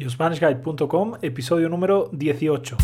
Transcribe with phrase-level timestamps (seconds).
[0.00, 2.76] YoSpanishGuide.com, episodio número 18.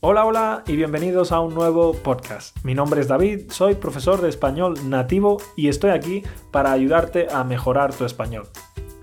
[0.00, 2.56] Hola, hola y bienvenidos a un nuevo podcast.
[2.62, 6.22] Mi nombre es David, soy profesor de español nativo y estoy aquí
[6.52, 8.46] para ayudarte a mejorar tu español.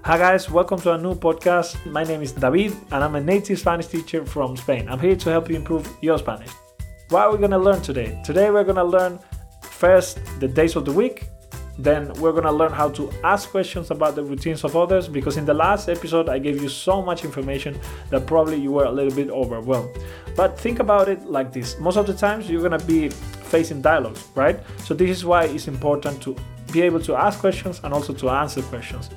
[0.06, 1.84] Hi guys, welcome to a new podcast.
[1.88, 4.88] My name is David and I'm a native Spanish teacher from Spain.
[4.88, 6.52] I'm here to help you improve your Spanish.
[7.10, 8.22] What are we gonna learn today?
[8.24, 9.18] Today we're gonna learn
[9.64, 11.28] first the days of the week,
[11.80, 15.46] then we're gonna learn how to ask questions about the routines of others because in
[15.46, 17.76] the last episode I gave you so much information
[18.12, 19.90] that probably you were a little bit overwhelmed.
[20.36, 24.28] But think about it like this most of the times you're gonna be facing dialogues,
[24.36, 24.60] right?
[24.84, 26.36] So this is why it's important to
[26.72, 29.10] be able to ask questions and also to answer questions.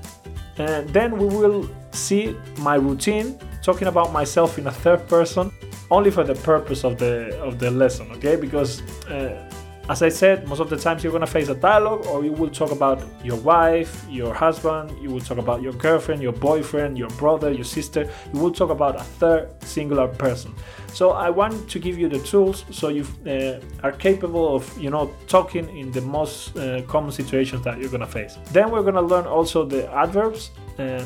[0.59, 5.53] And then we will see my routine talking about myself in a third person
[5.91, 8.37] only for the purpose of the of the lesson okay?
[8.37, 9.51] Because uh,
[9.89, 12.51] as i said most of the times you're to face a dialogue or you will
[12.51, 17.09] talk about your wife your husband you will talk about your girlfriend your boyfriend your
[17.11, 20.55] brother your sister you will talk about a third singular person.
[20.93, 24.91] So i want to give you the tools so you uh, are capable of you
[24.91, 28.39] know talking in the most uh, common situations that you're to face.
[28.53, 31.05] Then we're to learn also the adverbs uh,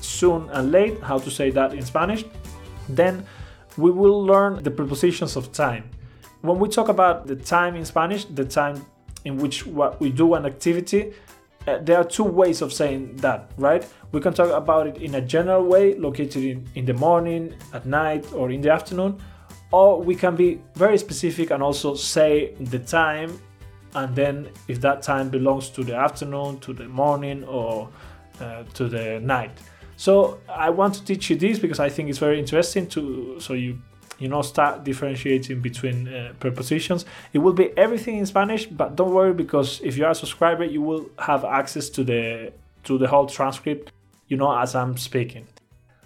[0.00, 2.24] soon and late how to say that in spanish.
[2.88, 3.24] Then
[3.76, 5.90] we will learn the prepositions of time
[6.42, 8.84] when we talk about the time in Spanish, the time
[9.24, 11.12] in which what we do an activity,
[11.66, 13.86] uh, there are two ways of saying that, right?
[14.12, 17.84] We can talk about it in a general way, located in, in the morning, at
[17.84, 19.20] night, or in the afternoon,
[19.70, 23.38] or we can be very specific and also say the time,
[23.94, 27.90] and then if that time belongs to the afternoon, to the morning, or
[28.40, 29.50] uh, to the night.
[29.96, 33.54] So I want to teach you this because I think it's very interesting to so
[33.54, 33.78] you
[34.18, 37.04] you know start differentiating between uh, prepositions.
[37.32, 40.64] It will be everything in spanish but don't worry because if you are a subscriber
[40.64, 42.52] you will have access to the
[42.84, 43.92] to the whole transcript
[44.28, 45.46] you know as i'm speaking.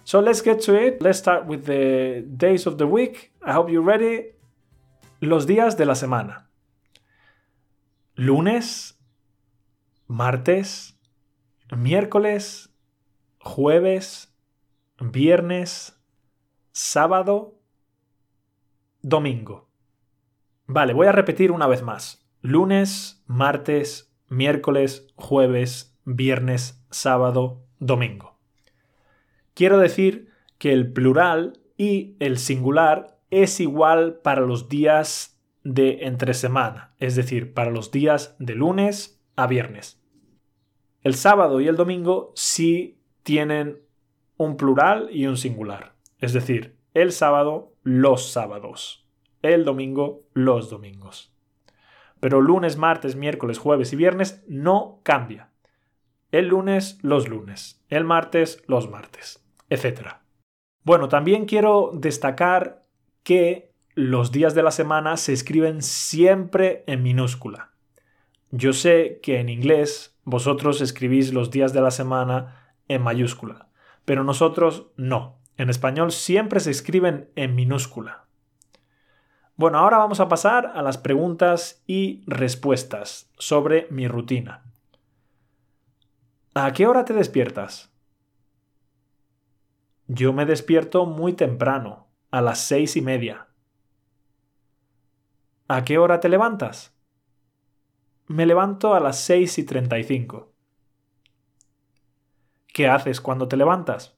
[0.05, 1.01] So let's get to it.
[1.01, 3.31] Let's start with the days of the week.
[3.41, 4.33] I hope you're ready.
[5.21, 6.43] Los días de la semana.
[8.15, 8.95] Lunes
[10.07, 10.93] martes
[11.71, 12.69] miércoles
[13.39, 14.27] jueves
[14.99, 15.97] viernes
[16.71, 17.55] sábado
[19.03, 19.69] domingo.
[20.65, 22.25] Vale, voy a repetir una vez más.
[22.41, 28.39] Lunes, martes, miércoles, jueves, viernes, sábado, domingo.
[29.53, 36.33] Quiero decir que el plural y el singular es igual para los días de entre
[36.33, 40.01] semana, es decir, para los días de lunes a viernes.
[41.01, 43.81] El sábado y el domingo sí tienen
[44.37, 49.07] un plural y un singular, es decir, el sábado los sábados.
[49.41, 51.33] El domingo, los domingos.
[52.19, 55.49] Pero lunes, martes, miércoles, jueves y viernes no cambia.
[56.31, 57.83] El lunes, los lunes.
[57.89, 59.43] El martes, los martes.
[59.69, 60.15] Etc.
[60.83, 62.85] Bueno, también quiero destacar
[63.23, 67.71] que los días de la semana se escriben siempre en minúscula.
[68.51, 73.69] Yo sé que en inglés vosotros escribís los días de la semana en mayúscula,
[74.05, 75.42] pero nosotros no.
[75.57, 78.25] En español siempre se escriben en minúscula.
[79.55, 84.63] Bueno, ahora vamos a pasar a las preguntas y respuestas sobre mi rutina.
[86.55, 87.91] ¿A qué hora te despiertas?
[90.07, 93.47] Yo me despierto muy temprano, a las seis y media.
[95.67, 96.93] ¿A qué hora te levantas?
[98.27, 100.51] Me levanto a las seis y treinta y cinco.
[102.67, 104.17] ¿Qué haces cuando te levantas?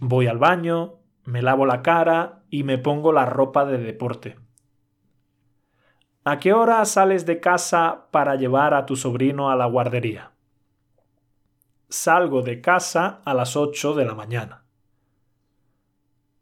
[0.00, 0.94] Voy al baño,
[1.24, 4.38] me lavo la cara y me pongo la ropa de deporte.
[6.24, 10.32] ¿A qué hora sales de casa para llevar a tu sobrino a la guardería?
[11.90, 14.64] Salgo de casa a las 8 de la mañana.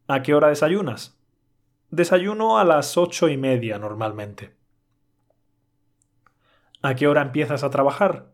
[0.06, 1.18] ¿A qué hora desayunas?
[1.90, 4.56] Desayuno a las ocho y media normalmente.
[6.80, 8.26] ¿A qué hora empiezas a trabajar?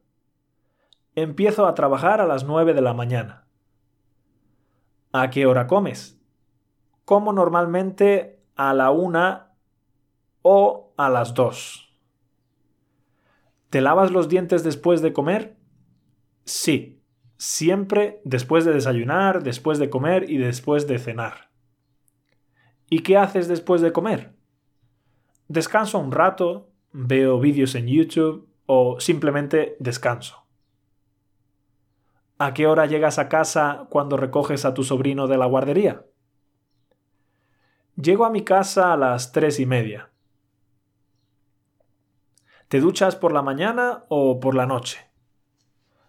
[1.15, 3.44] Empiezo a trabajar a las 9 de la mañana.
[5.17, 6.21] ¿A qué hora comes?
[7.05, 9.53] Como normalmente a la una
[10.43, 11.95] o a las dos.
[13.71, 15.57] ¿Te lavas los dientes después de comer?
[16.45, 17.01] Sí,
[17.37, 21.49] siempre después de desayunar, después de comer y después de cenar.
[22.91, 24.35] ¿Y qué haces después de comer?
[25.47, 30.44] Descanso un rato, veo vídeos en YouTube o simplemente descanso.
[32.37, 36.05] ¿A qué hora llegas a casa cuando recoges a tu sobrino de la guardería?
[37.97, 40.11] Llego a mi casa a las tres y media.
[42.67, 44.99] ¿Te duchas por la mañana o por la noche?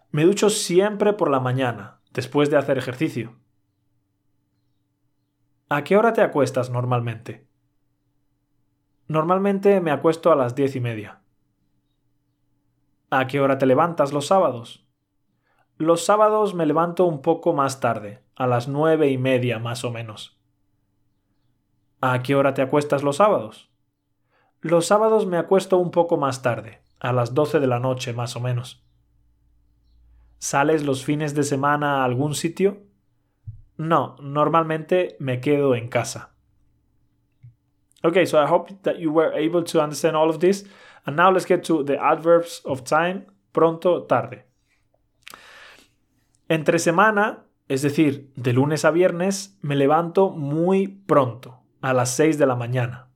[0.10, 3.38] Me ducho siempre por la mañana, después de hacer ejercicio.
[5.70, 7.48] ¿A qué hora te acuestas normalmente?
[9.08, 11.22] Normalmente me acuesto a las diez y media.
[13.12, 14.85] ¿A qué hora te levantas los sábados?
[15.78, 19.92] Los sábados me levanto un poco más tarde, a las nueve y media más o
[19.92, 20.40] menos.
[22.00, 23.70] ¿A qué hora te acuestas los sábados?
[24.62, 28.38] Los sábados me acuesto un poco más tarde, a las doce de la noche más
[28.38, 28.86] o menos.
[30.38, 32.84] ¿Sales los fines de semana a algún sitio?
[33.76, 36.36] No, normalmente me quedo en casa.
[38.02, 40.66] Okay, so I hope that you were able to understand all of this.
[41.06, 44.46] And now let's get to the adverbs of time, pronto, tarde.
[46.48, 52.38] Entre semana, es decir, de lunes a viernes, me levanto muy pronto, a las 6
[52.38, 53.08] de la mañana.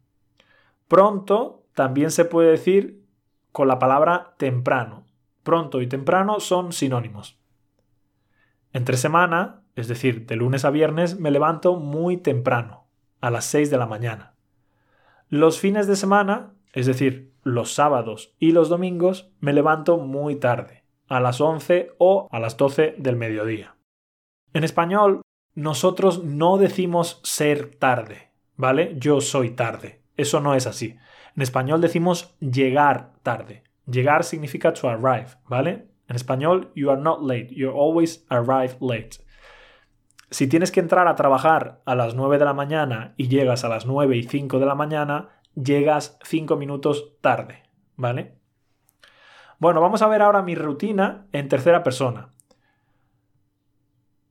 [0.88, 3.06] Pronto también se puede decir
[3.52, 5.06] con la palabra temprano.
[5.44, 7.40] Pronto y temprano son sinónimos.
[8.74, 12.88] Entre semana, es decir, de lunes a viernes, me levanto muy temprano,
[13.22, 14.34] a las 6 de la mañana.
[15.30, 20.84] Los fines de semana, es decir, los sábados y los domingos, me levanto muy tarde,
[21.10, 23.76] a las 11 o a las 12 del mediodía.
[24.54, 25.22] En español,
[25.56, 28.96] nosotros no decimos ser tarde, ¿vale?
[28.98, 30.02] Yo soy tarde.
[30.16, 30.98] Eso no es así.
[31.36, 33.64] En español decimos llegar tarde.
[33.86, 35.88] Llegar significa to arrive, ¿vale?
[36.08, 39.24] En español, you are not late, you always arrive late.
[40.32, 43.70] Si tienes que entrar a trabajar a las 9 de la mañana y llegas a
[43.70, 47.64] las 9 y 5 de la mañana, llegas 5 minutos tarde,
[47.96, 48.39] ¿vale?
[49.60, 52.30] Bueno, vamos a ver ahora mi rutina en tercera persona.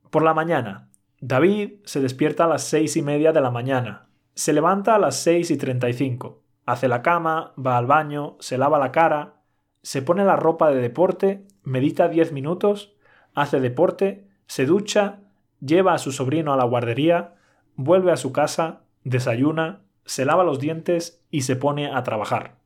[0.09, 0.89] Por la mañana,
[1.21, 4.09] David se despierta a las 6 y media de la mañana.
[4.35, 6.43] Se levanta a las 6 y 35.
[6.65, 9.43] Hace la cama, va al baño, se lava la cara,
[9.83, 12.95] se pone la ropa de deporte, medita 10 minutos,
[13.35, 15.21] hace deporte, se ducha,
[15.61, 17.35] lleva a su sobrino a la guardería,
[17.75, 22.57] vuelve a su casa, desayuna, se lava los dientes y se pone a trabajar.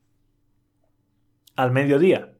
[1.56, 2.32] Al mediodía.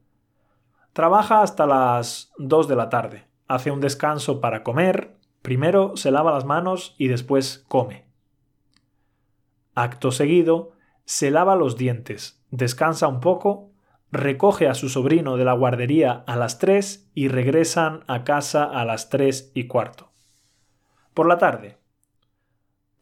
[0.92, 3.26] Trabaja hasta las 2 de la tarde.
[3.48, 8.04] Hace un descanso para comer, primero se lava las manos y después come.
[9.74, 10.72] Acto seguido,
[11.06, 13.70] se lava los dientes, descansa un poco,
[14.10, 18.84] recoge a su sobrino de la guardería a las 3 y regresan a casa a
[18.84, 20.10] las 3 y cuarto.
[21.14, 21.78] Por la tarde.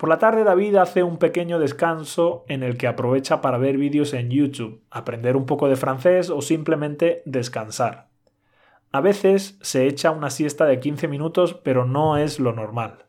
[0.00, 4.14] Por la tarde David hace un pequeño descanso en el que aprovecha para ver vídeos
[4.14, 8.08] en YouTube, aprender un poco de francés o simplemente descansar.
[8.92, 13.04] A veces se echa una siesta de 15 minutos, pero no es lo normal.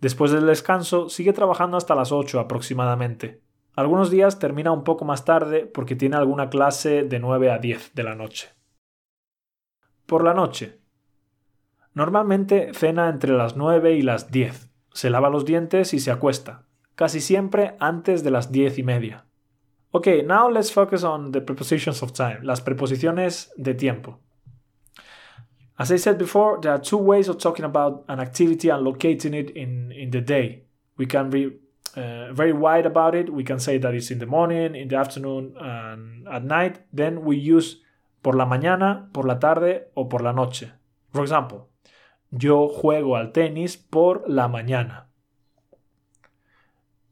[0.00, 3.40] Después del descanso sigue trabajando hasta las 8 aproximadamente.
[3.76, 7.94] Algunos días termina un poco más tarde porque tiene alguna clase de 9 a 10
[7.94, 8.48] de la noche.
[10.04, 10.80] Por la noche.
[11.94, 14.65] Normalmente cena entre las 9 y las 10.
[14.96, 16.62] Se lava los dientes y se acuesta,
[16.94, 19.26] casi siempre antes de las 10 y media.
[19.90, 24.20] Ok, now let's focus on the prepositions of time, las preposiciones de tiempo.
[25.76, 29.34] As I said before, there are two ways of talking about an activity and locating
[29.34, 30.64] it in, in the day.
[30.96, 31.58] We can be
[31.94, 33.28] uh, very wide about it.
[33.28, 36.78] We can say that it's in the morning, in the afternoon, and at night.
[36.90, 37.82] Then we use
[38.22, 40.72] por la mañana, por la tarde o por la noche.
[41.12, 41.68] For example,
[42.30, 45.08] Yo juego al tenis por la mañana.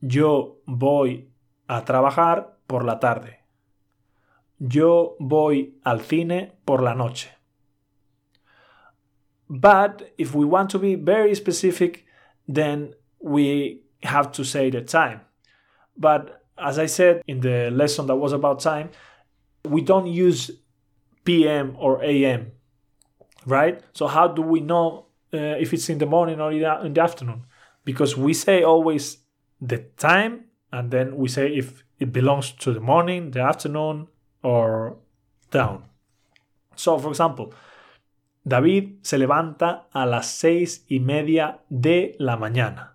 [0.00, 1.30] Yo voy
[1.66, 3.40] a trabajar por la tarde.
[4.58, 7.30] Yo voy al cine por la noche.
[9.48, 12.04] But if we want to be very specific,
[12.48, 15.20] then we have to say the time.
[15.96, 18.90] But as I said in the lesson that was about time,
[19.64, 20.50] we don't use
[21.24, 22.52] PM or AM,
[23.46, 23.82] right?
[23.92, 27.44] So, how do we know uh, if it's in the morning or in the afternoon
[27.84, 29.18] because we say always
[29.60, 34.08] the time and then we say if it belongs to the morning, the afternoon,
[34.42, 34.96] or
[35.50, 35.84] down.
[36.76, 37.54] So, for example,
[38.46, 42.90] David se levanta a las seis y media de la mañana.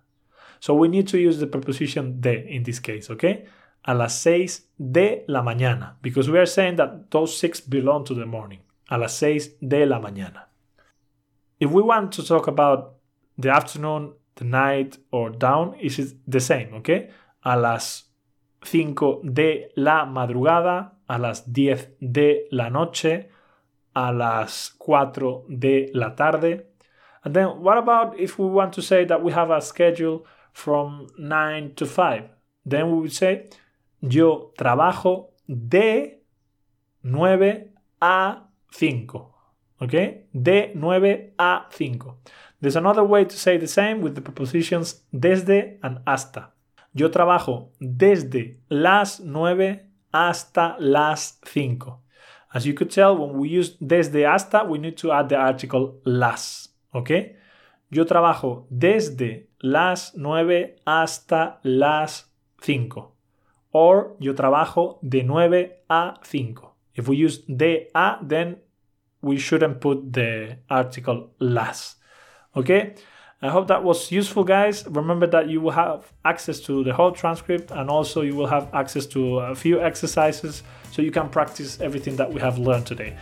[0.60, 3.46] So we need to use the preposition de in this case, okay?
[3.84, 8.14] A las seis de la mañana, because we are saying that those six belong to
[8.14, 8.60] the morning.
[8.90, 10.48] A las seis de la mañana.
[11.58, 12.96] If we want to talk about
[13.38, 17.10] the afternoon, the night or down, is the same, ¿ok?
[17.42, 18.10] A las
[18.62, 23.30] 5 de la madrugada, a las 10 de la noche,
[23.94, 26.66] a las 4 de la tarde.
[27.24, 31.06] And then what about if we want to say that we have a schedule from
[31.18, 32.30] 9 to 5.
[32.64, 33.48] Then we would say
[34.00, 36.22] yo trabajo de
[37.02, 39.34] 9 a 5.
[39.80, 40.26] Okay?
[40.32, 42.16] De 9 a 5.
[42.60, 46.52] There's another way to say the same with the prepositions desde and hasta.
[46.92, 52.00] Yo trabajo desde las 9 hasta las 5.
[52.52, 56.00] As you could tell, when we use desde hasta, we need to add the article
[56.04, 56.74] las.
[56.92, 57.10] ¿Ok?
[57.90, 63.16] Yo trabajo desde las 9 hasta las 5.
[63.70, 66.69] Or yo trabajo de 9 a 5.
[67.00, 68.56] If we use de a, then
[69.22, 71.96] we shouldn't put the article las.
[72.54, 72.94] Okay?
[73.40, 74.86] I hope that was useful, guys.
[74.86, 78.68] Remember that you will have access to the whole transcript and also you will have
[78.74, 83.16] access to a few exercises so you can practice everything that we have learned today.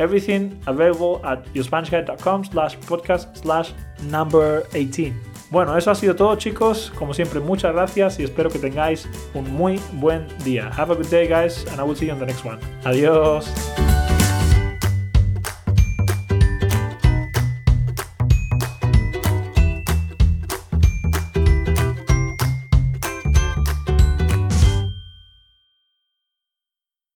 [0.00, 3.72] Everything available at yourspanishguide.com slash podcast slash
[4.02, 5.29] number 18.
[5.50, 6.92] Bueno, eso ha sido todo chicos.
[6.96, 10.70] Como siempre, muchas gracias y espero que tengáis un muy buen día.
[10.76, 12.58] Have a good day guys and I will see you on the next one.
[12.84, 13.50] Adiós.